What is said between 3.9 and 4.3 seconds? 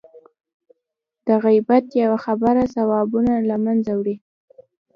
وړي.